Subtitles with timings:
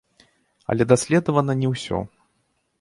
[0.73, 2.03] Але даследавана не ўсё.